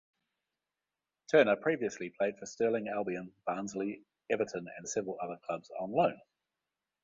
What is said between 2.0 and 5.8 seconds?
played for Stirling Albion, Barnsley, Everton and several other clubs